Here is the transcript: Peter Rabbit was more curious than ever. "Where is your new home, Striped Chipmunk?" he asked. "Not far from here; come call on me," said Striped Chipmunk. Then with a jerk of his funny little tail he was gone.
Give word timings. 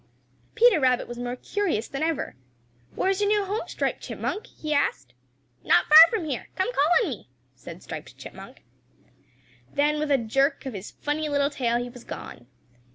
Peter 0.55 0.79
Rabbit 0.79 1.07
was 1.07 1.19
more 1.19 1.35
curious 1.35 1.87
than 1.87 2.01
ever. 2.01 2.35
"Where 2.95 3.11
is 3.11 3.21
your 3.21 3.27
new 3.27 3.45
home, 3.45 3.67
Striped 3.67 4.01
Chipmunk?" 4.01 4.47
he 4.47 4.73
asked. 4.73 5.13
"Not 5.63 5.85
far 5.85 6.09
from 6.09 6.25
here; 6.25 6.49
come 6.55 6.73
call 6.73 6.89
on 7.03 7.09
me," 7.11 7.29
said 7.53 7.83
Striped 7.83 8.17
Chipmunk. 8.17 8.63
Then 9.71 9.99
with 9.99 10.09
a 10.09 10.17
jerk 10.17 10.65
of 10.65 10.73
his 10.73 10.89
funny 10.89 11.29
little 11.29 11.51
tail 11.51 11.77
he 11.77 11.89
was 11.91 12.03
gone. 12.03 12.47